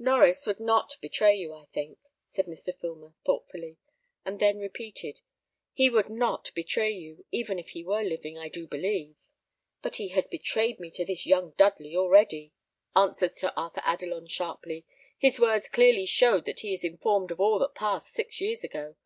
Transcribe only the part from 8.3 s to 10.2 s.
I do believe." "But he